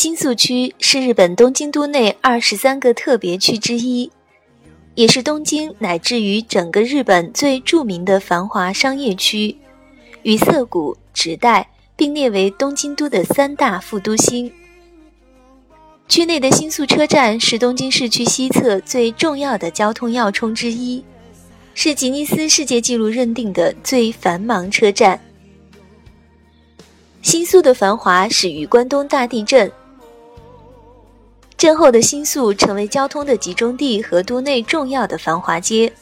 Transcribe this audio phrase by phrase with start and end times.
[0.00, 4.08] 新宿区是日本东京都内二十三个特别区之一，
[4.94, 9.56] 也是东京乃至于整个日本最著名的繁华商业区，
[10.22, 14.52] 与涩谷、池袋并列为东京都的三大副都心。
[16.06, 21.02] 区内的新宿车站是东京市区西侧最重要的交通要冲之一，
[21.74, 25.20] 是吉尼斯世界纪录认定的最繁忙车站。
[27.20, 29.68] 新宿的繁华始于关东大地震，
[31.58, 35.92] 震后的新宿成为交通的集中地和都内重要的繁华街，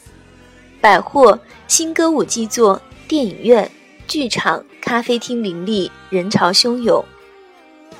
[0.79, 3.69] 百货、新歌舞伎座、电影院、
[4.07, 7.03] 剧场、咖啡厅林立，人潮汹涌。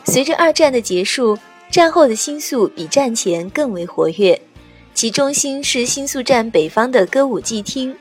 [0.05, 1.37] 随着二战的结束。
[1.69, 4.39] 战后的新宿比战前更为活跃，
[4.93, 7.93] 其中心是新宿站北方的歌舞伎厅，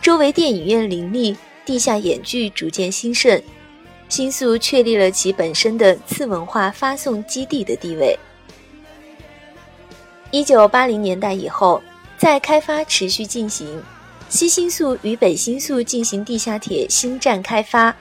[0.00, 3.42] 周围电影院林立，地下演剧逐渐兴盛。
[4.08, 8.16] 新宿确立了其本身的次文化发送基地的地位。
[10.32, 11.82] 一九八零年代以后，
[12.16, 13.82] 在开发持续进行，
[14.28, 17.94] 西新宿与北新宿进行地下铁新站开发，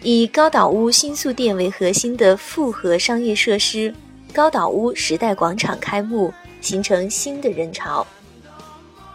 [0.00, 3.92] 以高岛屋新宿店为核心的复合商业设施。
[4.32, 8.06] 高岛屋时代广场开幕，形成新的人潮。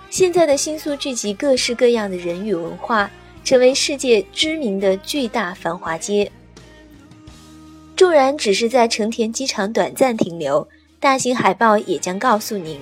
[0.10, 3.10] 现在的新宿聚集各式各样的人与文化，
[3.46, 6.30] 成为世界知名的巨大繁华街。
[7.96, 10.68] 纵然只是在成田机场短暂停留，
[11.00, 12.80] 大型海报也将告诉您：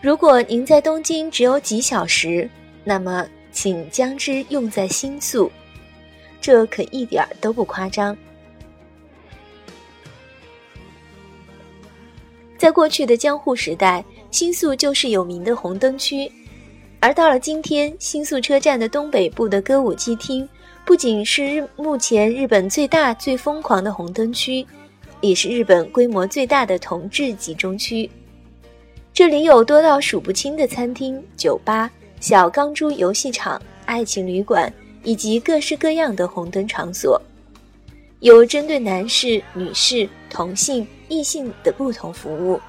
[0.00, 2.48] 如果您在东京只有几小时，
[2.82, 5.50] 那么请将之用在新宿。
[6.40, 8.16] 这可一点儿都不夸张。
[12.58, 16.30] 在过去的江户时代，新宿就是有名的红灯区，
[16.98, 20.48] 而到了今天，新宿车站的东北部的歌舞伎厅，
[20.84, 24.66] 不仅是日目前日本最大、最疯狂的红灯区，
[25.20, 28.08] 也是日本规模最大的同志集中区。
[29.12, 34.72] 这里有多到数不清的餐厅、酒吧、小钢珠游戏场、爱情旅馆，
[35.02, 37.20] 以及各式各样的红灯场所，
[38.20, 40.86] 有针对男士、女士、同性。
[41.12, 42.60] 异性的不同服务，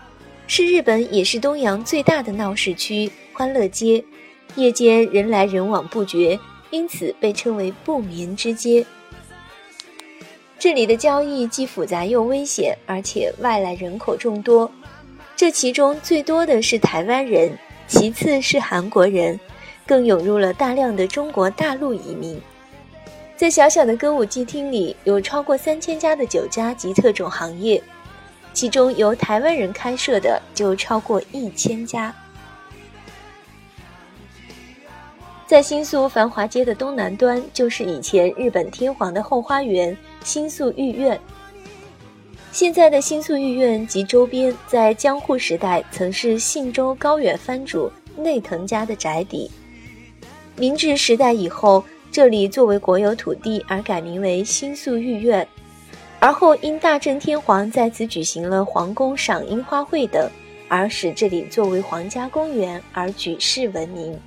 [0.47, 4.03] 是日本也是东洋最大的闹市区、欢乐街，
[4.55, 6.39] 夜间人来人往不绝，
[6.71, 8.83] 因此被称为不眠之街。
[10.61, 14.71] 这里的交易既复杂又危险，而且外来人口众多，
[15.35, 17.57] 这其中最多的是台湾人，
[17.87, 19.39] 其次是韩国人，
[19.87, 22.39] 更涌入了大量的中国大陆移民。
[23.35, 27.81] 在小小的歌舞伎厅里，有超过三千家的酒家及特种行业。
[28.53, 32.13] 其中由台湾人开设的就超过一千家。
[35.47, 41.19] 在新宿繁华街的东南端，就是以前日本天皇的后花园——新宿御苑。
[42.51, 49.49] 现在的新宿御苑及周边，在江户时代曾是信州高远藩主内藤家的宅邸。
[50.57, 55.47] 明治时代以后，这里作为国有土地而改名为新宿御苑。
[56.19, 60.29] 而后因大正天皇在此举行了皇宫赏樱花会等，
[60.67, 64.19] 而使这里作为皇家公园而举世闻名。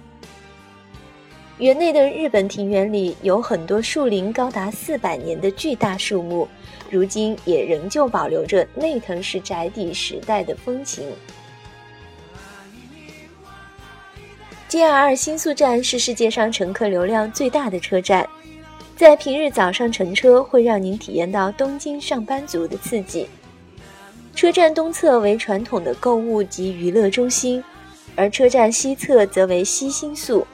[1.59, 6.49] 园内的日本庭园里有很多树龄高达四百年的巨大树木，
[6.91, 11.09] 如今也仍旧保留着内藤氏宅邸时代的风情。
[14.69, 18.29] JR 新宿站是世界上乘客流量最大的车站。
[18.97, 23.29] 在平日早上乘车会让您体验到东京上班族的刺激。
[24.35, 27.63] 车站东侧为传统的购物及娱乐中心，
[28.17, 30.45] 而车站西侧则为西新宿。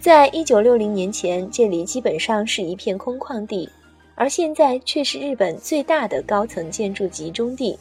[0.00, 3.68] 在一九六零年前，这里基本上是一片空旷地，
[4.14, 7.76] 而现在却是日本最大的高层建筑集中地。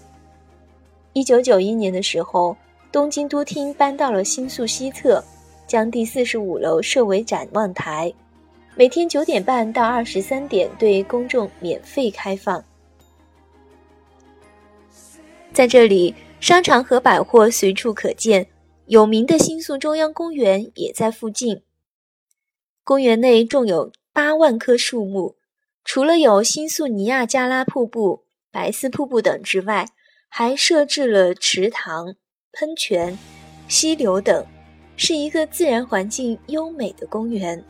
[1.14, 2.58] 一九九一年的时候，
[2.92, 5.24] 东京都厅搬到了新宿西侧，
[5.68, 8.12] 将第四十五楼设为展望台。
[8.76, 12.64] 每天九点半到二十三点对公众免费开放。
[15.54, 18.48] 在这里，商场和百货随处可见，
[18.88, 21.62] 有名的新宿中央公园也在附近。
[22.88, 25.36] 公园内种有八万棵树木，
[25.84, 29.90] 除了有新宿尼亚加拉瀑布、白丝瀑布等之外，
[30.30, 32.16] 还设置了池塘、
[32.54, 33.20] 喷泉、
[33.68, 34.46] 溪流等，
[34.96, 37.62] 是一个自然环境优美的公园。